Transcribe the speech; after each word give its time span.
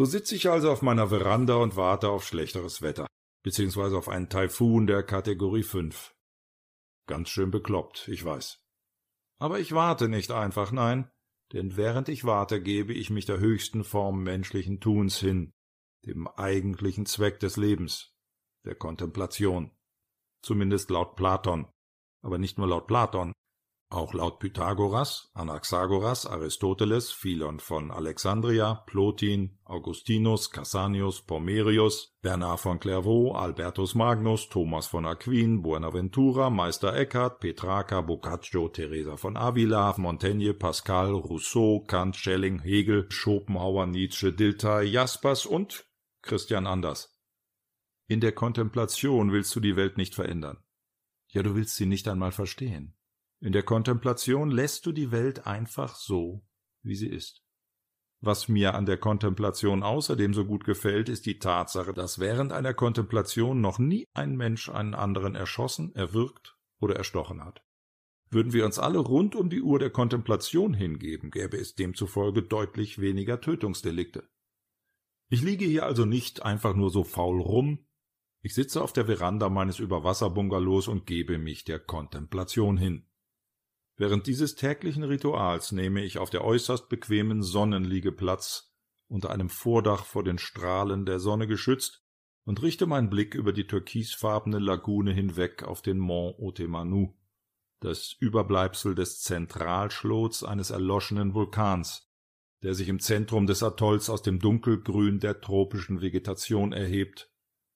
So 0.00 0.06
sitze 0.06 0.34
ich 0.34 0.48
also 0.48 0.72
auf 0.72 0.80
meiner 0.80 1.08
Veranda 1.08 1.56
und 1.56 1.76
warte 1.76 2.08
auf 2.08 2.26
schlechteres 2.26 2.80
Wetter, 2.80 3.06
beziehungsweise 3.44 3.98
auf 3.98 4.08
einen 4.08 4.30
Taifun 4.30 4.86
der 4.86 5.02
Kategorie 5.02 5.62
5. 5.62 6.14
Ganz 7.06 7.28
schön 7.28 7.50
bekloppt, 7.50 8.08
ich 8.08 8.24
weiß. 8.24 8.64
Aber 9.38 9.60
ich 9.60 9.72
warte 9.72 10.08
nicht 10.08 10.30
einfach, 10.30 10.72
nein, 10.72 11.10
denn 11.52 11.76
während 11.76 12.08
ich 12.08 12.24
warte, 12.24 12.62
gebe 12.62 12.94
ich 12.94 13.10
mich 13.10 13.26
der 13.26 13.40
höchsten 13.40 13.84
Form 13.84 14.22
menschlichen 14.22 14.80
Tuns 14.80 15.18
hin, 15.18 15.52
dem 16.06 16.28
eigentlichen 16.28 17.04
Zweck 17.04 17.38
des 17.38 17.58
Lebens, 17.58 18.14
der 18.64 18.76
Kontemplation. 18.76 19.70
Zumindest 20.40 20.88
laut 20.88 21.14
Platon. 21.14 21.70
Aber 22.22 22.38
nicht 22.38 22.56
nur 22.56 22.68
laut 22.68 22.86
Platon, 22.86 23.34
auch 23.90 24.14
laut 24.14 24.38
Pythagoras, 24.38 25.30
Anaxagoras, 25.34 26.24
Aristoteles, 26.24 27.10
Philon 27.10 27.58
von 27.58 27.90
Alexandria, 27.90 28.74
Plotin, 28.86 29.58
Augustinus, 29.64 30.50
Cassanius, 30.50 31.22
Pomerius, 31.22 32.16
Bernard 32.22 32.60
von 32.60 32.78
Clairvaux, 32.78 33.34
Albertus 33.34 33.96
Magnus, 33.96 34.48
Thomas 34.48 34.86
von 34.86 35.06
Aquin, 35.06 35.60
Buenaventura, 35.62 36.50
Meister 36.50 36.94
Eckhart, 36.94 37.40
Petrarca, 37.40 38.00
Boccaccio, 38.00 38.68
Teresa 38.68 39.16
von 39.16 39.36
Avila, 39.36 39.92
Montaigne, 39.98 40.54
Pascal, 40.54 41.10
Rousseau, 41.10 41.80
Kant, 41.80 42.14
Schelling, 42.14 42.60
Hegel, 42.60 43.10
Schopenhauer, 43.10 43.86
Nietzsche, 43.86 44.32
Dilthey, 44.32 44.84
Jaspers 44.84 45.46
und 45.46 45.84
Christian 46.22 46.68
Anders. 46.68 47.18
In 48.06 48.20
der 48.20 48.32
Kontemplation 48.32 49.32
willst 49.32 49.54
du 49.56 49.60
die 49.60 49.74
Welt 49.74 49.96
nicht 49.96 50.14
verändern. 50.14 50.58
Ja, 51.28 51.42
du 51.42 51.56
willst 51.56 51.74
sie 51.74 51.86
nicht 51.86 52.06
einmal 52.06 52.32
verstehen. 52.32 52.96
In 53.40 53.52
der 53.52 53.62
Kontemplation 53.62 54.50
lässt 54.50 54.84
du 54.84 54.92
die 54.92 55.12
Welt 55.12 55.46
einfach 55.46 55.96
so, 55.96 56.46
wie 56.82 56.94
sie 56.94 57.08
ist. 57.08 57.42
Was 58.20 58.48
mir 58.48 58.74
an 58.74 58.84
der 58.84 58.98
Kontemplation 58.98 59.82
außerdem 59.82 60.34
so 60.34 60.44
gut 60.44 60.64
gefällt, 60.64 61.08
ist 61.08 61.24
die 61.24 61.38
Tatsache, 61.38 61.94
dass 61.94 62.18
während 62.18 62.52
einer 62.52 62.74
Kontemplation 62.74 63.62
noch 63.62 63.78
nie 63.78 64.06
ein 64.12 64.36
Mensch 64.36 64.68
einen 64.68 64.94
anderen 64.94 65.34
erschossen, 65.34 65.94
erwürgt 65.94 66.58
oder 66.80 66.96
erstochen 66.96 67.42
hat. 67.42 67.64
Würden 68.28 68.52
wir 68.52 68.66
uns 68.66 68.78
alle 68.78 68.98
rund 68.98 69.34
um 69.34 69.48
die 69.48 69.62
Uhr 69.62 69.78
der 69.78 69.90
Kontemplation 69.90 70.74
hingeben, 70.74 71.30
gäbe 71.30 71.56
es 71.56 71.74
demzufolge 71.74 72.42
deutlich 72.42 73.00
weniger 73.00 73.40
Tötungsdelikte. 73.40 74.28
Ich 75.30 75.40
liege 75.40 75.64
hier 75.64 75.86
also 75.86 76.04
nicht 76.04 76.42
einfach 76.42 76.76
nur 76.76 76.90
so 76.90 77.04
faul 77.04 77.40
rum, 77.40 77.86
ich 78.42 78.54
sitze 78.54 78.82
auf 78.82 78.92
der 78.92 79.06
Veranda 79.06 79.48
meines 79.48 79.78
Überwasserbungalows 79.78 80.88
und 80.88 81.06
gebe 81.06 81.38
mich 81.38 81.64
der 81.64 81.78
Kontemplation 81.78 82.78
hin. 82.78 83.06
Während 84.00 84.26
dieses 84.26 84.54
täglichen 84.54 85.02
Rituals 85.02 85.72
nehme 85.72 86.02
ich 86.02 86.16
auf 86.16 86.30
der 86.30 86.42
äußerst 86.42 86.88
bequemen 86.88 87.42
Sonnenliege 87.42 88.12
Platz, 88.12 88.72
unter 89.08 89.28
einem 89.28 89.50
Vordach 89.50 90.06
vor 90.06 90.24
den 90.24 90.38
Strahlen 90.38 91.04
der 91.04 91.20
Sonne 91.20 91.46
geschützt, 91.46 92.02
und 92.44 92.62
richte 92.62 92.86
meinen 92.86 93.10
Blick 93.10 93.34
über 93.34 93.52
die 93.52 93.66
türkisfarbene 93.66 94.58
Lagune 94.58 95.12
hinweg 95.12 95.64
auf 95.64 95.82
den 95.82 95.98
Mont 95.98 96.38
Otemanu, 96.38 97.14
das 97.80 98.16
Überbleibsel 98.18 98.94
des 98.94 99.20
Zentralschlots 99.20 100.44
eines 100.44 100.70
erloschenen 100.70 101.34
Vulkans, 101.34 102.10
der 102.62 102.72
sich 102.72 102.88
im 102.88 103.00
Zentrum 103.00 103.46
des 103.46 103.62
Atolls 103.62 104.08
aus 104.08 104.22
dem 104.22 104.38
Dunkelgrün 104.38 105.20
der 105.20 105.42
tropischen 105.42 106.00
Vegetation 106.00 106.72
erhebt 106.72 107.30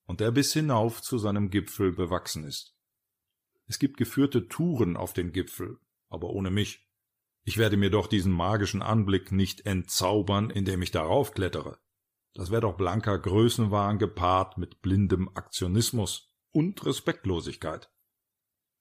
und 0.07 0.21
der 0.21 0.31
bis 0.31 0.55
hinauf 0.55 1.03
zu 1.03 1.19
seinem 1.19 1.51
Gipfel 1.51 1.93
bewachsen 1.93 2.45
ist. 2.45 2.75
Es 3.67 3.79
gibt 3.79 3.99
geführte 3.99 4.49
Touren 4.49 4.97
auf 4.97 5.13
den 5.13 5.31
Gipfel, 5.31 5.81
aber 6.09 6.31
ohne 6.31 6.51
mich. 6.51 6.89
Ich 7.45 7.59
werde 7.59 7.77
mir 7.77 7.91
doch 7.91 8.07
diesen 8.07 8.33
magischen 8.33 8.83
Anblick 8.83 9.33
nicht 9.33 9.67
entzaubern, 9.67 10.51
indem 10.51 10.83
ich 10.83 10.91
darauf 10.91 11.33
klettere. 11.33 11.79
Das 12.33 12.51
wäre 12.51 12.63
doch 12.63 12.77
blanker 12.77 13.19
Größenwahn 13.19 13.99
gepaart 13.99 14.59
mit 14.59 14.81
blindem 14.81 15.29
Aktionismus 15.35 16.35
und 16.53 16.85
Respektlosigkeit. 16.85 17.91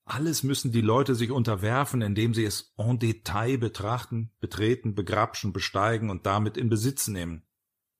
Alles 0.05 0.43
müssen 0.43 0.71
die 0.71 0.81
Leute 0.81 1.15
sich 1.15 1.31
unterwerfen, 1.31 2.01
indem 2.01 2.33
sie 2.33 2.43
es 2.43 2.73
en 2.77 2.99
Detail 2.99 3.57
betrachten, 3.57 4.33
betreten, 4.39 4.95
begrapschen, 4.95 5.53
besteigen 5.53 6.09
und 6.09 6.25
damit 6.25 6.57
in 6.57 6.69
Besitz 6.69 7.07
nehmen. 7.07 7.47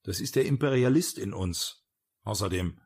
Das 0.03 0.19
ist 0.19 0.35
der 0.35 0.45
Imperialist 0.45 1.17
in 1.17 1.33
uns. 1.33 1.85
Außerdem, 2.23 2.79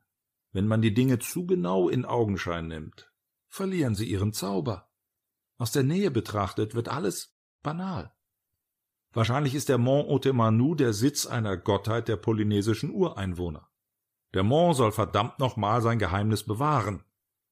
wenn 0.51 0.67
man 0.67 0.81
die 0.81 0.93
Dinge 0.93 1.19
zu 1.19 1.47
genau 1.47 1.89
in 1.89 2.05
Augenschein 2.05 2.67
nimmt, 2.67 3.11
verlieren 3.47 3.95
sie 3.95 4.05
ihren 4.05 4.33
Zauber. 4.33 4.86
Aus 5.57 5.71
der 5.71 5.83
Nähe 5.83 6.11
betrachtet 6.11 6.75
wird 6.75 6.89
alles 6.89 7.35
banal. 7.63 8.13
Wahrscheinlich 9.13 9.55
ist 9.55 9.69
der 9.69 9.77
Mont 9.77 10.09
Otemanu 10.09 10.75
der 10.75 10.93
Sitz 10.93 11.25
einer 11.25 11.57
Gottheit 11.57 12.07
der 12.07 12.17
polynesischen 12.17 12.91
Ureinwohner. 12.91 13.69
Der 14.33 14.43
Mont 14.43 14.75
soll 14.75 14.91
verdammt 14.91 15.39
nochmal 15.39 15.81
sein 15.81 15.97
Geheimnis 15.97 16.43
bewahren. 16.43 17.03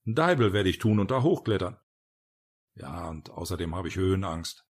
Ein 0.05 0.15
Deibel 0.15 0.53
werde 0.53 0.69
ich 0.69 0.77
tun 0.77 0.99
und 0.99 1.09
da 1.09 1.23
hochklettern. 1.23 1.79
Ja, 2.75 3.09
und 3.09 3.31
außerdem 3.31 3.73
habe 3.75 3.87
ich 3.87 3.95
Höhenangst. 3.95 4.67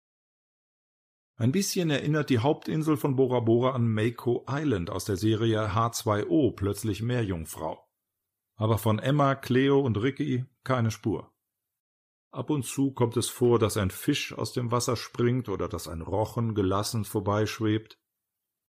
Ein 1.37 1.53
bisschen 1.53 1.91
erinnert 1.91 2.31
die 2.31 2.39
Hauptinsel 2.39 2.97
von 2.97 3.17
Bora 3.17 3.41
Bora 3.41 3.73
an 3.73 3.93
Mako 3.93 4.47
Island 4.49 4.91
aus 4.91 5.05
der 5.05 5.17
Serie 5.17 5.73
H2O, 5.73 6.55
plötzlich 6.57 7.03
Meerjungfrau. 7.03 7.87
Aber 8.57 8.79
von 8.79 8.99
Emma, 8.99 9.35
Cleo 9.35 9.81
und 9.81 9.99
Ricky 9.99 10.47
keine 10.65 10.91
Spur. 10.91 11.33
Ab 12.31 12.51
und 12.51 12.65
zu 12.65 12.93
kommt 12.93 13.17
es 13.17 13.29
vor, 13.29 13.59
dass 13.59 13.77
ein 13.77 13.91
Fisch 13.91 14.33
aus 14.33 14.53
dem 14.53 14.71
Wasser 14.71 14.97
springt 14.97 15.49
oder 15.49 15.69
dass 15.69 15.89
ein 15.89 16.03
Rochen 16.03 16.55
gelassen 16.55 17.05
vorbeischwebt. 17.05 17.99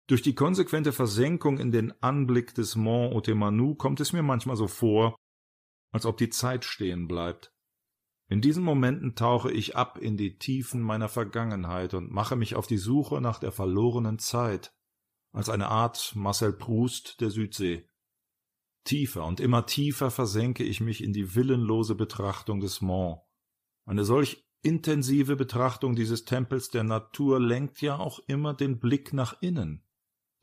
Durch 0.07 0.23
die 0.23 0.35
konsequente 0.35 0.93
Versenkung 0.93 1.59
in 1.59 1.73
den 1.73 1.93
Anblick 2.03 2.55
des 2.55 2.77
Mont 2.77 3.15
Otemanu 3.15 3.75
kommt 3.75 4.01
es 4.01 4.13
mir 4.13 4.23
manchmal 4.23 4.57
so 4.57 4.67
vor, 4.67 5.17
als 5.93 6.07
ob 6.07 6.19
die 6.19 6.31
Zeit 6.31 6.65
stehen 6.65 7.09
bleibt. 7.09 7.53
In 8.31 8.43
diesen 8.43 8.63
Momenten 8.63 9.15
tauche 9.15 9.51
ich 9.51 9.77
ab 9.77 9.99
in 9.99 10.19
die 10.19 10.39
Tiefen 10.39 10.83
meiner 10.83 11.09
Vergangenheit 11.09 11.95
und 11.95 12.11
mache 12.11 12.37
mich 12.37 12.55
auf 12.55 12.67
die 12.67 12.77
Suche 12.77 13.23
nach 13.23 13.39
der 13.39 13.53
verlorenen 13.53 14.19
Zeit, 14.19 14.75
als 15.33 15.49
eine 15.49 15.69
Art 15.69 16.13
Marcel 16.15 16.53
Proust 16.53 17.23
der 17.23 17.31
Südsee. 17.31 17.89
Tiefer 18.85 19.25
und 19.25 19.41
immer 19.41 19.65
tiefer 19.65 20.11
versenke 20.11 20.65
ich 20.65 20.81
mich 20.81 21.03
in 21.03 21.15
die 21.15 21.35
willenlose 21.35 21.95
Betrachtung 21.95 22.61
des 22.61 22.83
Mont, 22.83 23.21
eine 23.89 24.05
solch 24.05 24.47
intensive 24.61 25.35
Betrachtung 25.35 25.97
dieses 25.97 26.27
Tempels 26.27 26.69
der 26.69 26.85
Natur 26.85 27.41
lenkt 27.41 27.81
ja 27.81 27.99
auch 27.99 28.19
immer 28.27 28.53
den 28.53 28.79
Blick 28.79 29.15
nach 29.15 29.41
innen, 29.41 29.83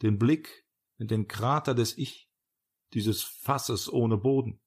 den 0.01 0.17
Blick 0.17 0.65
in 0.97 1.07
den 1.07 1.27
Krater 1.27 1.75
des 1.75 1.95
Ich, 1.95 2.31
dieses 2.93 3.21
Fasses 3.21 3.91
ohne 3.91 4.17
Boden. 4.17 4.61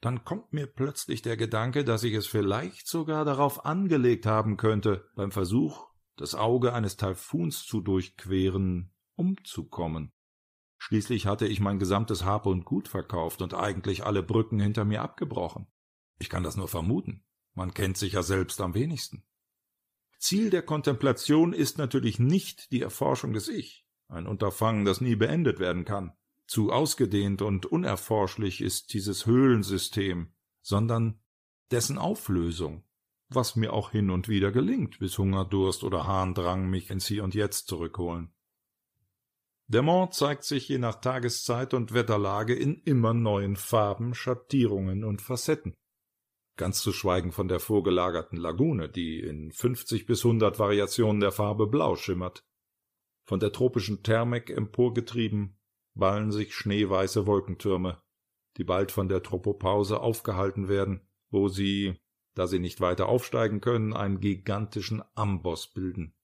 Dann 0.00 0.24
kommt 0.24 0.52
mir 0.52 0.68
plötzlich 0.68 1.22
der 1.22 1.36
Gedanke, 1.36 1.84
dass 1.84 2.04
ich 2.04 2.14
es 2.14 2.28
vielleicht 2.28 2.86
sogar 2.86 3.24
darauf 3.24 3.64
angelegt 3.64 4.24
haben 4.24 4.56
könnte, 4.56 5.08
beim 5.16 5.32
Versuch, 5.32 5.88
das 6.16 6.36
Auge 6.36 6.74
eines 6.74 6.96
Taifuns 6.96 7.64
zu 7.64 7.80
durchqueren, 7.80 8.92
umzukommen. 9.16 10.12
Schließlich 10.78 11.26
hatte 11.26 11.48
ich 11.48 11.58
mein 11.58 11.80
gesamtes 11.80 12.24
Hab 12.24 12.46
und 12.46 12.64
Gut 12.64 12.86
verkauft 12.86 13.42
und 13.42 13.52
eigentlich 13.52 14.04
alle 14.04 14.22
Brücken 14.22 14.60
hinter 14.60 14.84
mir 14.84 15.02
abgebrochen. 15.02 15.66
Ich 16.20 16.28
kann 16.28 16.44
das 16.44 16.56
nur 16.56 16.68
vermuten. 16.68 17.24
Man 17.54 17.74
kennt 17.74 17.98
sich 17.98 18.14
ja 18.14 18.22
selbst 18.22 18.60
am 18.60 18.74
wenigsten. 18.74 19.24
Ziel 20.18 20.50
der 20.50 20.62
Kontemplation 20.62 21.52
ist 21.52 21.78
natürlich 21.78 22.18
nicht 22.18 22.70
die 22.70 22.80
Erforschung 22.80 23.32
des 23.32 23.48
Ich, 23.48 23.86
ein 24.08 24.26
Unterfangen, 24.26 24.84
das 24.84 25.00
nie 25.00 25.16
beendet 25.16 25.58
werden 25.58 25.84
kann. 25.84 26.12
Zu 26.46 26.70
ausgedehnt 26.70 27.42
und 27.42 27.66
unerforschlich 27.66 28.60
ist 28.60 28.94
dieses 28.94 29.26
Höhlensystem, 29.26 30.32
sondern 30.60 31.20
dessen 31.70 31.98
Auflösung, 31.98 32.84
was 33.28 33.56
mir 33.56 33.72
auch 33.72 33.90
hin 33.90 34.10
und 34.10 34.28
wieder 34.28 34.52
gelingt, 34.52 34.98
bis 34.98 35.18
Hunger, 35.18 35.44
Durst 35.44 35.82
oder 35.82 36.06
Harndrang 36.06 36.70
mich 36.70 36.90
ins 36.90 37.06
Hier 37.06 37.24
und 37.24 37.34
Jetzt 37.34 37.66
zurückholen. 37.66 38.32
Der 39.66 39.82
Mond 39.82 40.14
zeigt 40.14 40.44
sich 40.44 40.68
je 40.68 40.78
nach 40.78 40.96
Tageszeit 41.00 41.74
und 41.74 41.94
Wetterlage 41.94 42.54
in 42.54 42.76
immer 42.82 43.14
neuen 43.14 43.56
Farben, 43.56 44.14
Schattierungen 44.14 45.02
und 45.02 45.22
Facetten 45.22 45.74
ganz 46.56 46.82
zu 46.82 46.92
schweigen 46.92 47.32
von 47.32 47.48
der 47.48 47.60
vorgelagerten 47.60 48.38
Lagune, 48.38 48.88
die 48.88 49.20
in 49.20 49.52
fünfzig 49.52 50.06
bis 50.06 50.24
hundert 50.24 50.58
Variationen 50.58 51.20
der 51.20 51.32
Farbe 51.32 51.66
blau 51.66 51.96
schimmert. 51.96 52.44
Von 53.24 53.40
der 53.40 53.52
tropischen 53.52 54.02
Thermik 54.02 54.50
emporgetrieben, 54.50 55.58
ballen 55.94 56.32
sich 56.32 56.54
schneeweiße 56.54 57.26
Wolkentürme, 57.26 58.02
die 58.56 58.64
bald 58.64 58.92
von 58.92 59.08
der 59.08 59.22
Tropopause 59.22 60.00
aufgehalten 60.00 60.68
werden, 60.68 61.08
wo 61.30 61.48
sie, 61.48 62.00
da 62.34 62.46
sie 62.46 62.58
nicht 62.58 62.80
weiter 62.80 63.08
aufsteigen 63.08 63.60
können, 63.60 63.92
einen 63.92 64.20
gigantischen 64.20 65.02
Amboss 65.14 65.72
bilden. 65.72 66.14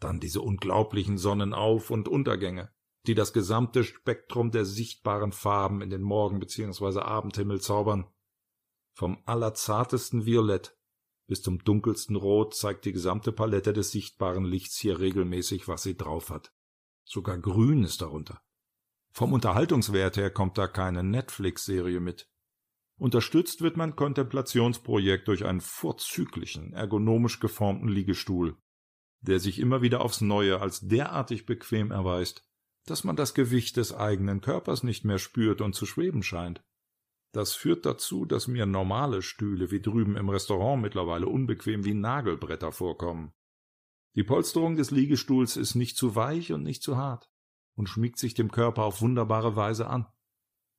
Dann 0.00 0.20
diese 0.20 0.40
unglaublichen 0.40 1.16
Sonnenauf- 1.16 1.90
und 1.90 2.08
Untergänge, 2.08 2.70
die 3.06 3.14
das 3.14 3.32
gesamte 3.32 3.82
Spektrum 3.84 4.50
der 4.50 4.64
sichtbaren 4.64 5.32
Farben 5.32 5.80
in 5.80 5.90
den 5.90 6.02
Morgen- 6.02 6.38
bzw. 6.38 7.00
Abendhimmel 7.00 7.60
zaubern, 7.60 8.06
vom 8.98 9.22
allerzartesten 9.26 10.26
Violett 10.26 10.76
bis 11.28 11.40
zum 11.40 11.62
dunkelsten 11.62 12.16
Rot 12.16 12.56
zeigt 12.56 12.84
die 12.84 12.90
gesamte 12.90 13.30
Palette 13.30 13.72
des 13.72 13.92
sichtbaren 13.92 14.44
Lichts 14.44 14.76
hier 14.76 14.98
regelmäßig, 14.98 15.68
was 15.68 15.84
sie 15.84 15.96
drauf 15.96 16.30
hat. 16.30 16.52
Sogar 17.04 17.38
Grün 17.38 17.84
ist 17.84 18.02
darunter. 18.02 18.42
Vom 19.12 19.32
Unterhaltungswert 19.32 20.16
her 20.16 20.32
kommt 20.32 20.58
da 20.58 20.66
keine 20.66 21.04
Netflix-Serie 21.04 22.00
mit. 22.00 22.28
Unterstützt 22.98 23.62
wird 23.62 23.76
mein 23.76 23.94
Kontemplationsprojekt 23.94 25.28
durch 25.28 25.44
einen 25.44 25.60
vorzüglichen, 25.60 26.72
ergonomisch 26.72 27.38
geformten 27.38 27.88
Liegestuhl, 27.88 28.56
der 29.20 29.38
sich 29.38 29.60
immer 29.60 29.80
wieder 29.80 30.00
aufs 30.00 30.22
Neue 30.22 30.60
als 30.60 30.80
derartig 30.80 31.46
bequem 31.46 31.92
erweist, 31.92 32.48
dass 32.84 33.04
man 33.04 33.14
das 33.14 33.34
Gewicht 33.34 33.76
des 33.76 33.94
eigenen 33.94 34.40
Körpers 34.40 34.82
nicht 34.82 35.04
mehr 35.04 35.18
spürt 35.18 35.60
und 35.60 35.76
zu 35.76 35.86
schweben 35.86 36.24
scheint. 36.24 36.64
Das 37.38 37.54
führt 37.54 37.86
dazu, 37.86 38.24
dass 38.24 38.48
mir 38.48 38.66
normale 38.66 39.22
Stühle 39.22 39.70
wie 39.70 39.80
drüben 39.80 40.16
im 40.16 40.28
Restaurant 40.28 40.82
mittlerweile 40.82 41.28
unbequem 41.28 41.84
wie 41.84 41.94
Nagelbretter 41.94 42.72
vorkommen. 42.72 43.32
Die 44.16 44.24
Polsterung 44.24 44.74
des 44.74 44.90
Liegestuhls 44.90 45.56
ist 45.56 45.76
nicht 45.76 45.96
zu 45.96 46.16
weich 46.16 46.52
und 46.52 46.64
nicht 46.64 46.82
zu 46.82 46.96
hart 46.96 47.30
und 47.76 47.88
schmiegt 47.88 48.18
sich 48.18 48.34
dem 48.34 48.50
Körper 48.50 48.82
auf 48.82 49.02
wunderbare 49.02 49.54
Weise 49.54 49.86
an. 49.86 50.08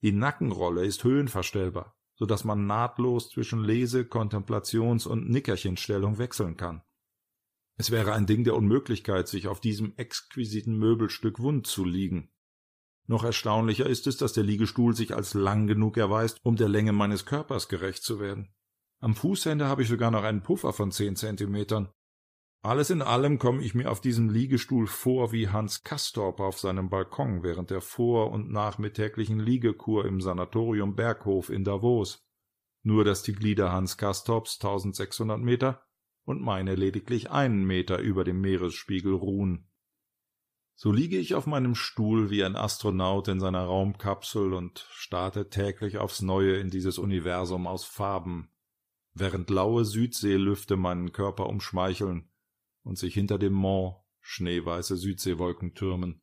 Die 0.01 0.11
Nackenrolle 0.11 0.85
ist 0.85 1.05
höhenverstellbar, 1.05 1.95
so 2.15 2.25
dass 2.25 2.43
man 2.43 2.67
nahtlos 2.67 3.29
zwischen 3.29 3.63
Lese-, 3.63 4.03
Kontemplations- 4.03 5.07
und 5.07 5.29
Nickerchenstellung 5.29 6.17
wechseln 6.17 6.57
kann. 6.57 6.83
Es 7.77 7.89
wäre 7.89 8.11
ein 8.11 8.25
Ding 8.25 8.43
der 8.43 8.57
Unmöglichkeit, 8.57 9.29
sich 9.29 9.47
auf 9.47 9.61
diesem 9.61 9.95
exquisiten 9.95 10.77
Möbelstück 10.77 11.39
wund 11.39 11.67
zu 11.67 11.85
liegen. 11.85 12.33
Noch 13.09 13.23
erstaunlicher 13.23 13.87
ist 13.87 14.05
es, 14.05 14.17
dass 14.17 14.33
der 14.33 14.43
Liegestuhl 14.43 14.95
sich 14.95 15.15
als 15.15 15.33
lang 15.33 15.65
genug 15.65 15.97
erweist, 15.97 16.37
um 16.43 16.57
der 16.57 16.69
Länge 16.69 16.91
meines 16.91 17.25
Körpers 17.25 17.67
gerecht 17.67 18.03
zu 18.03 18.19
werden. 18.19 18.53
Am 18.99 19.15
Fußende 19.15 19.65
habe 19.65 19.81
ich 19.81 19.87
sogar 19.87 20.11
noch 20.11 20.21
einen 20.21 20.43
Puffer 20.43 20.73
von 20.73 20.91
zehn 20.91 21.15
Zentimetern. 21.15 21.89
Alles 22.61 22.91
in 22.91 23.01
allem 23.01 23.39
komme 23.39 23.63
ich 23.63 23.73
mir 23.73 23.89
auf 23.89 23.99
diesem 23.99 24.29
Liegestuhl 24.29 24.85
vor 24.85 25.31
wie 25.31 25.47
Hans 25.47 25.81
Kastorp 25.81 26.39
auf 26.39 26.59
seinem 26.59 26.91
Balkon 26.91 27.41
während 27.41 27.71
der 27.71 27.81
vor- 27.81 28.29
und 28.29 28.51
nachmittäglichen 28.51 29.39
Liegekur 29.39 30.05
im 30.05 30.21
Sanatorium 30.21 30.95
Berghof 30.95 31.49
in 31.49 31.63
Davos. 31.63 32.23
Nur 32.83 33.05
dass 33.05 33.23
die 33.23 33.33
Glieder 33.33 33.71
Hans 33.71 33.97
Kastorps 33.97 34.59
1600 34.61 35.39
Meter 35.39 35.81
und 36.25 36.43
meine 36.43 36.75
lediglich 36.75 37.31
einen 37.31 37.65
Meter 37.65 37.97
über 37.97 38.23
dem 38.23 38.39
Meeresspiegel 38.39 39.15
ruhen. 39.15 39.68
So 40.81 40.93
liege 40.93 41.17
ich 41.17 41.35
auf 41.35 41.45
meinem 41.45 41.75
Stuhl 41.75 42.29
wie 42.29 42.41
ein 42.41 42.55
Astronaut 42.55 43.27
in 43.27 43.41
seiner 43.41 43.65
Raumkapsel 43.65 44.53
und 44.53 44.87
starte 44.91 45.49
täglich 45.49 45.97
aufs 45.97 46.21
Neue 46.21 46.55
in 46.55 46.69
dieses 46.69 46.97
Universum 46.97 47.67
aus 47.67 47.83
Farben, 47.83 48.49
während 49.13 49.49
laue 49.49 49.83
Südseelüfte 49.83 50.77
meinen 50.77 51.11
Körper 51.11 51.47
umschmeicheln 51.47 52.31
und 52.83 52.97
sich 52.97 53.13
hinter 53.13 53.37
dem 53.37 53.51
Mont 53.51 53.97
schneeweiße 54.21 54.95
Südseewolken 54.95 55.73
türmen. 55.73 56.21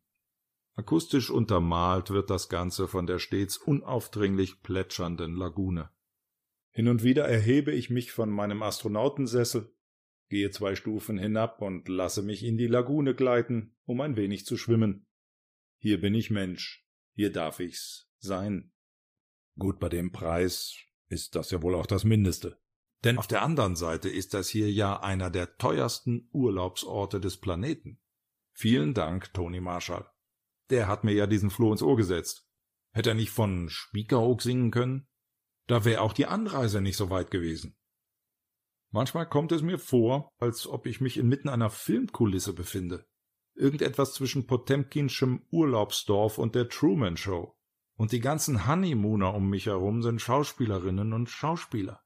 Akustisch 0.75 1.29
untermalt 1.29 2.09
wird 2.09 2.31
das 2.31 2.49
Ganze 2.49 2.89
von 2.89 3.07
der 3.07 3.19
stets 3.19 3.59
unaufdringlich 3.59 4.63
plätschernden 4.63 5.37
Lagune. 5.37 5.91
Hin 6.71 6.89
und 6.89 7.03
wieder 7.03 7.29
erhebe 7.29 7.73
ich 7.73 7.91
mich 7.91 8.11
von 8.11 8.31
meinem 8.31 8.63
Astronautensessel 8.63 9.76
gehe 10.29 10.51
zwei 10.51 10.75
Stufen 10.75 11.19
hinab 11.19 11.63
und 11.63 11.89
lasse 11.89 12.23
mich 12.23 12.43
in 12.43 12.57
die 12.57 12.67
Lagune 12.67 13.15
gleiten, 13.15 13.77
um 13.85 14.01
ein 14.01 14.17
wenig 14.17 14.47
zu 14.47 14.57
schwimmen. 14.57 15.07
Hier 15.79 16.01
bin 16.01 16.15
ich 16.15 16.31
Mensch, 16.31 16.87
hier 17.15 17.33
darf 17.33 17.61
ich's 17.61 18.11
sein. 18.19 18.73
Gut, 19.59 19.79
bei 19.79 19.89
dem 19.89 20.13
Preis 20.13 20.77
ist 21.09 21.35
das 21.35 21.51
ja 21.51 21.63
wohl 21.63 21.75
auch 21.75 21.87
das 21.87 22.05
Mindeste. 22.05 22.59
Denn 23.05 23.19
auf 23.19 23.27
der 23.27 23.43
anderen 23.43 23.77
Seite 23.77 24.09
ist 24.09 24.35
das 24.35 24.49
hier 24.49 24.71
ja 24.71 25.01
einer 25.01 25.31
der 25.31 25.57
teuersten 25.59 26.29
Urlaubsorte 26.33 27.21
des 27.21 27.39
Planeten. 27.39 28.01
Vielen 28.53 28.95
Dank, 28.95 29.33
Tony 29.33 29.61
Marshall. 29.61 30.11
Der 30.71 30.89
hat 30.89 31.05
mir 31.05 31.13
ja 31.13 31.27
diesen 31.27 31.51
Floh 31.51 31.73
ins 31.73 31.83
Ohr 31.83 31.97
gesetzt. 31.97 32.49
Hätte 32.93 33.11
er 33.11 33.15
nicht 33.15 33.31
von 33.31 33.69
Spiekeroog 33.69 34.43
singen 34.43 34.71
können? 34.71 35.07
Da 35.67 35.85
wäre 35.85 36.01
auch 36.01 36.13
die 36.13 36.27
Anreise 36.27 36.81
nicht 36.81 36.97
so 36.97 37.11
weit 37.11 37.31
gewesen. 37.31 37.77
Manchmal 38.97 39.29
kommt 39.29 39.53
es 39.53 39.61
mir 39.61 39.79
vor, 39.79 40.33
als 40.39 40.67
ob 40.67 40.87
ich 40.87 41.03
mich 41.03 41.19
inmitten 41.19 41.51
einer 41.51 41.69
Filmkulisse 41.69 42.55
befinde. 42.55 43.05
Irgendetwas 43.55 44.15
zwischen 44.15 44.47
Potemkinschem 44.47 45.43
Urlaubsdorf 45.51 46.39
und 46.39 46.55
der 46.55 46.71
Truman 46.71 47.19
Show. 47.19 47.55
Und 47.99 48.13
die 48.13 48.21
ganzen 48.21 48.67
Honeymooner 48.67 49.35
um 49.35 49.51
mich 49.51 49.67
herum 49.67 50.03
sind 50.03 50.23
Schauspielerinnen 50.23 51.13
und 51.13 51.29
Schauspieler. 51.29 52.01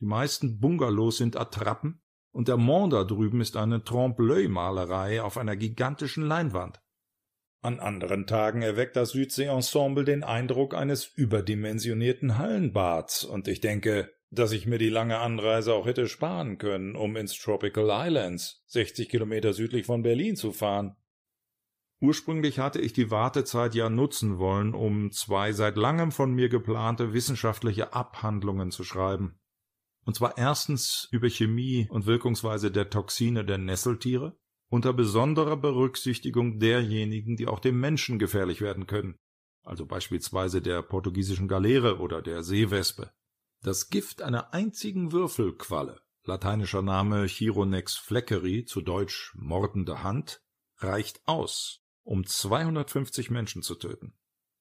Die 0.00 0.04
meisten 0.04 0.58
Bungalows 0.58 1.18
sind 1.18 1.36
Attrappen 1.36 2.02
und 2.32 2.48
der 2.48 2.56
Mont 2.56 2.92
da 2.92 3.04
drüben 3.04 3.40
ist 3.40 3.56
eine 3.56 3.84
Trompe-l'œil-Malerei 3.84 5.22
auf 5.22 5.38
einer 5.38 5.54
gigantischen 5.54 6.26
Leinwand. 6.26 6.82
An 7.62 7.78
anderen 7.78 8.26
Tagen 8.26 8.62
erweckt 8.62 8.96
das 8.96 9.10
Südsee-Ensemble 9.10 10.02
den 10.02 10.24
Eindruck 10.24 10.74
eines 10.74 11.06
überdimensionierten 11.06 12.36
Hallenbads 12.36 13.22
und 13.22 13.46
ich 13.46 13.60
denke, 13.60 14.15
dass 14.30 14.52
ich 14.52 14.66
mir 14.66 14.78
die 14.78 14.88
lange 14.88 15.18
Anreise 15.18 15.74
auch 15.74 15.86
hätte 15.86 16.08
sparen 16.08 16.58
können, 16.58 16.96
um 16.96 17.16
ins 17.16 17.38
Tropical 17.38 17.88
Islands, 17.90 18.62
60 18.66 19.08
Kilometer 19.08 19.52
südlich 19.52 19.86
von 19.86 20.02
Berlin 20.02 20.36
zu 20.36 20.52
fahren. 20.52 20.96
Ursprünglich 22.00 22.58
hatte 22.58 22.80
ich 22.80 22.92
die 22.92 23.10
Wartezeit 23.10 23.74
ja 23.74 23.88
nutzen 23.88 24.38
wollen, 24.38 24.74
um 24.74 25.10
zwei 25.12 25.52
seit 25.52 25.76
langem 25.76 26.12
von 26.12 26.32
mir 26.32 26.48
geplante 26.48 27.14
wissenschaftliche 27.14 27.94
Abhandlungen 27.94 28.70
zu 28.70 28.84
schreiben. 28.84 29.38
Und 30.04 30.14
zwar 30.14 30.36
erstens 30.36 31.08
über 31.10 31.28
Chemie 31.28 31.88
und 31.90 32.06
Wirkungsweise 32.06 32.70
der 32.70 32.90
Toxine 32.90 33.44
der 33.44 33.58
Nesseltiere, 33.58 34.38
unter 34.68 34.92
besonderer 34.92 35.56
Berücksichtigung 35.56 36.58
derjenigen, 36.58 37.36
die 37.36 37.46
auch 37.46 37.60
dem 37.60 37.80
Menschen 37.80 38.18
gefährlich 38.18 38.60
werden 38.60 38.86
können, 38.86 39.16
also 39.64 39.86
beispielsweise 39.86 40.60
der 40.60 40.82
portugiesischen 40.82 41.48
Galeere 41.48 41.98
oder 41.98 42.20
der 42.20 42.42
Seewespe. 42.42 43.10
Das 43.62 43.90
Gift 43.90 44.22
einer 44.22 44.52
einzigen 44.52 45.12
Würfelqualle, 45.12 46.00
lateinischer 46.24 46.82
Name 46.82 47.26
Chironex 47.26 47.96
fleckeri, 47.96 48.64
zu 48.64 48.80
Deutsch 48.80 49.32
mordende 49.36 50.02
Hand, 50.02 50.42
reicht 50.78 51.26
aus, 51.26 51.84
um 52.02 52.26
250 52.26 53.30
Menschen 53.30 53.62
zu 53.62 53.74
töten. 53.74 54.14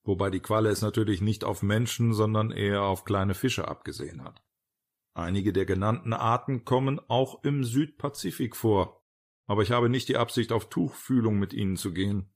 Wobei 0.04 0.30
die 0.30 0.40
Qualle 0.40 0.70
es 0.70 0.82
natürlich 0.82 1.22
nicht 1.22 1.44
auf 1.44 1.64
Menschen, 1.64 2.14
sondern 2.14 2.52
eher 2.52 2.84
auf 2.84 3.06
kleine 3.06 3.34
Fische 3.34 3.68
abgesehen 3.68 4.24
hat. 4.24 4.44
Einige 5.14 5.54
der 5.54 5.66
genannten 5.66 6.14
Arten 6.14 6.66
kommen 6.66 7.00
auch 7.08 7.44
im 7.44 7.64
Südpazifik 7.64 8.56
vor, 8.56 9.02
aber 9.48 9.64
ich 9.64 9.72
habe 9.72 9.90
nicht 9.90 10.10
die 10.10 10.18
Absicht, 10.18 10.52
auf 10.52 10.70
Tuchfühlung 10.70 11.40
mit 11.40 11.54
ihnen 11.54 11.78
zu 11.78 11.94
gehen. 11.94 12.35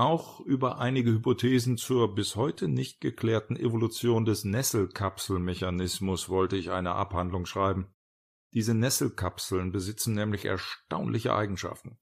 Auch 0.00 0.40
über 0.40 0.78
einige 0.78 1.10
Hypothesen 1.10 1.76
zur 1.76 2.14
bis 2.14 2.34
heute 2.34 2.68
nicht 2.68 3.02
geklärten 3.02 3.54
Evolution 3.54 4.24
des 4.24 4.46
Nesselkapselmechanismus 4.46 6.30
wollte 6.30 6.56
ich 6.56 6.70
eine 6.70 6.92
Abhandlung 6.92 7.44
schreiben. 7.44 7.92
Diese 8.54 8.72
Nesselkapseln 8.72 9.72
besitzen 9.72 10.14
nämlich 10.14 10.46
erstaunliche 10.46 11.34
Eigenschaften. 11.34 11.98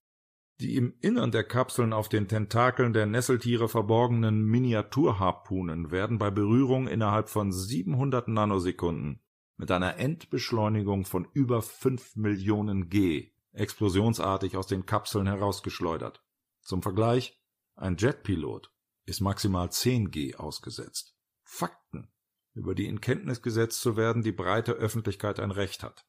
Die 0.60 0.76
im 0.76 0.94
Innern 1.00 1.32
der 1.32 1.42
Kapseln 1.42 1.92
auf 1.92 2.08
den 2.08 2.28
Tentakeln 2.28 2.92
der 2.92 3.06
Nesseltiere 3.06 3.68
verborgenen 3.68 4.44
Miniaturharpunen 4.44 5.90
werden 5.90 6.18
bei 6.18 6.30
Berührung 6.30 6.86
innerhalb 6.86 7.28
von 7.28 7.50
700 7.50 8.28
Nanosekunden 8.28 9.24
mit 9.56 9.72
einer 9.72 9.96
Endbeschleunigung 9.96 11.04
von 11.04 11.26
über 11.32 11.62
5 11.62 12.14
Millionen 12.14 12.90
G 12.90 13.32
explosionsartig 13.54 14.56
aus 14.56 14.68
den 14.68 14.86
Kapseln 14.86 15.26
herausgeschleudert. 15.26 16.22
Zum 16.60 16.80
Vergleich 16.82 17.37
ein 17.78 17.96
Jetpilot 17.96 18.72
ist 19.06 19.20
maximal 19.20 19.70
10 19.70 20.10
G 20.10 20.34
ausgesetzt. 20.34 21.14
Fakten, 21.44 22.12
über 22.54 22.74
die 22.74 22.86
in 22.86 23.00
Kenntnis 23.00 23.40
gesetzt 23.40 23.80
zu 23.80 23.96
werden 23.96 24.22
die 24.22 24.32
breite 24.32 24.72
Öffentlichkeit 24.72 25.40
ein 25.40 25.50
Recht 25.50 25.82
hat. 25.82 26.04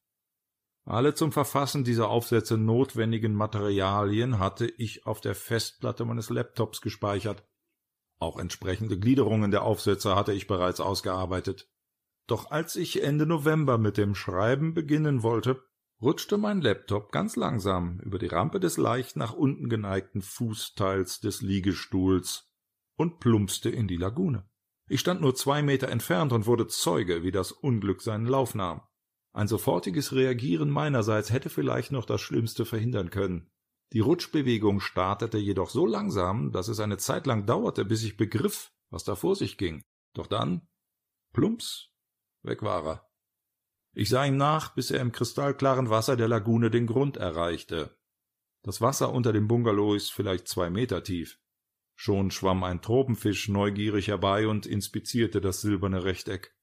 Alle 0.85 1.13
zum 1.13 1.31
Verfassen 1.31 1.83
dieser 1.83 2.09
Aufsätze 2.09 2.57
notwendigen 2.57 3.33
Materialien 3.33 4.39
hatte 4.39 4.65
ich 4.65 5.05
auf 5.05 5.21
der 5.21 5.35
Festplatte 5.35 6.05
meines 6.05 6.29
Laptops 6.29 6.81
gespeichert. 6.81 7.47
Auch 8.17 8.39
entsprechende 8.39 8.97
Gliederungen 8.97 9.51
der 9.51 9.63
Aufsätze 9.63 10.15
hatte 10.15 10.33
ich 10.33 10.47
bereits 10.47 10.79
ausgearbeitet. 10.79 11.71
Doch 12.25 12.49
als 12.49 12.75
ich 12.75 13.03
Ende 13.03 13.25
November 13.27 13.77
mit 13.77 13.97
dem 13.97 14.15
Schreiben 14.15 14.73
beginnen 14.73 15.21
wollte, 15.21 15.63
rutschte 16.01 16.37
mein 16.37 16.61
Laptop 16.61 17.11
ganz 17.11 17.35
langsam 17.35 17.99
über 17.99 18.19
die 18.19 18.27
Rampe 18.27 18.59
des 18.59 18.77
leicht 18.77 19.15
nach 19.15 19.33
unten 19.33 19.69
geneigten 19.69 20.21
Fußteils 20.21 21.19
des 21.19 21.41
Liegestuhls 21.41 22.49
und 22.95 23.19
plumpste 23.19 23.69
in 23.69 23.87
die 23.87 23.97
Lagune. 23.97 24.49
Ich 24.87 25.01
stand 25.01 25.21
nur 25.21 25.35
zwei 25.35 25.61
Meter 25.61 25.89
entfernt 25.89 26.31
und 26.31 26.47
wurde 26.47 26.67
Zeuge, 26.67 27.23
wie 27.23 27.31
das 27.31 27.51
Unglück 27.51 28.01
seinen 28.01 28.25
Lauf 28.25 28.55
nahm. 28.55 28.81
Ein 29.33 29.47
sofortiges 29.47 30.13
Reagieren 30.13 30.69
meinerseits 30.69 31.31
hätte 31.31 31.49
vielleicht 31.49 31.91
noch 31.91 32.05
das 32.05 32.21
Schlimmste 32.21 32.65
verhindern 32.65 33.09
können. 33.09 33.51
Die 33.93 33.99
Rutschbewegung 33.99 34.79
startete 34.79 35.37
jedoch 35.37 35.69
so 35.69 35.85
langsam, 35.85 36.51
dass 36.51 36.67
es 36.67 36.79
eine 36.79 36.97
Zeit 36.97 37.27
lang 37.27 37.45
dauerte, 37.45 37.85
bis 37.85 38.03
ich 38.03 38.17
begriff, 38.17 38.71
was 38.89 39.03
da 39.03 39.15
vor 39.15 39.35
sich 39.35 39.57
ging. 39.57 39.83
Doch 40.13 40.27
dann, 40.27 40.67
plumps, 41.33 41.91
weg 42.43 42.63
war 42.63 42.85
er. 42.85 43.08
Ich 43.93 44.09
sah 44.09 44.25
ihm 44.25 44.37
nach, 44.37 44.75
bis 44.75 44.91
er 44.91 45.01
im 45.01 45.11
kristallklaren 45.11 45.89
Wasser 45.89 46.15
der 46.15 46.27
Lagune 46.27 46.69
den 46.69 46.87
Grund 46.87 47.17
erreichte. 47.17 47.97
Das 48.61 48.81
Wasser 48.81 49.11
unter 49.13 49.33
dem 49.33 49.47
Bungalow 49.47 49.95
ist 49.95 50.11
vielleicht 50.11 50.47
zwei 50.47 50.69
Meter 50.69 51.03
tief. 51.03 51.39
Schon 51.95 52.31
schwamm 52.31 52.63
ein 52.63 52.81
Tropenfisch 52.81 53.49
neugierig 53.49 54.07
herbei 54.07 54.47
und 54.47 54.65
inspizierte 54.65 55.41
das 55.41 55.61
silberne 55.61 56.03
Rechteck. 56.03 56.55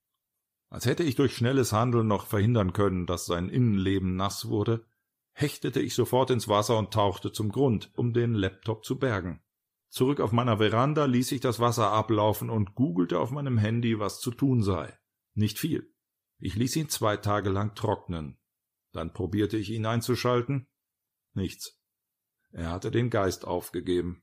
Als 0.69 0.87
hätte 0.87 1.03
ich 1.03 1.15
durch 1.15 1.37
schnelles 1.37 1.73
Handeln 1.73 2.07
noch 2.07 2.27
verhindern 2.27 2.73
können, 2.73 3.07
dass 3.07 3.27
sein 3.27 3.49
Innenleben 3.49 4.17
nass 4.17 4.49
wurde, 4.49 4.87
hechtete 5.33 5.81
ich 5.81 5.95
sofort 5.95 6.31
ins 6.31 6.49
Wasser 6.49 6.79
und 6.79 6.93
tauchte 6.93 7.33
zum 7.33 7.51
Grund, 7.51 7.93
um 7.97 8.13
den 8.13 8.35
Laptop 8.35 8.85
zu 8.85 8.99
bergen. 8.99 9.43
Zurück 9.91 10.21
auf 10.21 10.33
meiner 10.33 10.59
Veranda 10.59 11.05
ließ 11.05 11.33
ich 11.33 11.41
das 11.41 11.61
Wasser 11.61 11.91
ablaufen 11.93 12.51
und 12.51 12.75
googelte 12.75 13.19
auf 13.19 13.31
meinem 13.31 13.59
Handy, 13.59 13.99
was 13.99 14.21
zu 14.21 14.31
tun 14.31 14.63
sei. 14.63 14.99
Nicht 15.35 15.59
viel. 15.59 15.95
Ich 16.39 16.55
ließ 16.55 16.77
ihn 16.77 16.89
zwei 16.89 17.17
Tage 17.17 17.51
lang 17.51 17.75
trocknen. 17.75 18.39
Dann 18.93 19.13
probierte 19.13 19.57
ich 19.57 19.71
ihn 19.71 19.87
einzuschalten. 19.87 20.69
Nichts. 21.35 21.81
Er 22.51 22.71
hatte 22.71 22.91
den 22.91 23.11
Geist 23.11 23.45
aufgegeben. 23.45 24.23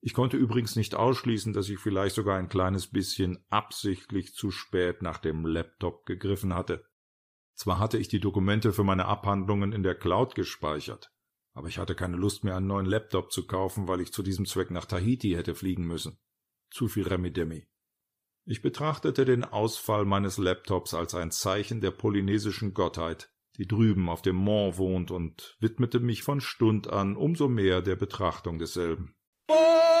Ich 0.00 0.14
konnte 0.14 0.36
übrigens 0.36 0.76
nicht 0.76 0.94
ausschließen, 0.94 1.52
dass 1.52 1.68
ich 1.68 1.78
vielleicht 1.78 2.14
sogar 2.14 2.38
ein 2.38 2.48
kleines 2.48 2.88
bisschen 2.88 3.44
absichtlich 3.48 4.34
zu 4.34 4.50
spät 4.50 5.02
nach 5.02 5.18
dem 5.18 5.44
Laptop 5.44 6.06
gegriffen 6.06 6.54
hatte. 6.54 6.84
Zwar 7.54 7.80
hatte 7.80 7.98
ich 7.98 8.06
die 8.06 8.20
Dokumente 8.20 8.72
für 8.72 8.84
meine 8.84 9.06
Abhandlungen 9.06 9.72
in 9.72 9.82
der 9.82 9.96
Cloud 9.96 10.36
gespeichert, 10.36 11.12
aber 11.52 11.66
ich 11.66 11.78
hatte 11.78 11.96
keine 11.96 12.16
Lust 12.16 12.44
mehr, 12.44 12.56
einen 12.56 12.68
neuen 12.68 12.86
Laptop 12.86 13.32
zu 13.32 13.48
kaufen, 13.48 13.88
weil 13.88 14.00
ich 14.00 14.12
zu 14.12 14.22
diesem 14.22 14.46
Zweck 14.46 14.70
nach 14.70 14.84
Tahiti 14.84 15.32
hätte 15.32 15.56
fliegen 15.56 15.84
müssen. 15.84 16.20
Zu 16.70 16.86
viel 16.86 17.08
Remidemi. 17.08 17.66
Ich 18.50 18.62
betrachtete 18.62 19.26
den 19.26 19.44
Ausfall 19.44 20.06
meines 20.06 20.38
Laptops 20.38 20.94
als 20.94 21.14
ein 21.14 21.30
Zeichen 21.30 21.82
der 21.82 21.90
polynesischen 21.90 22.72
Gottheit, 22.72 23.30
die 23.58 23.68
drüben 23.68 24.08
auf 24.08 24.22
dem 24.22 24.36
Mont 24.36 24.78
wohnt, 24.78 25.10
und 25.10 25.58
widmete 25.60 26.00
mich 26.00 26.22
von 26.22 26.40
Stund 26.40 26.88
an 26.88 27.14
umso 27.14 27.48
mehr 27.48 27.82
der 27.82 27.96
Betrachtung 27.96 28.58
desselben. 28.58 29.14
Oh! 29.50 29.97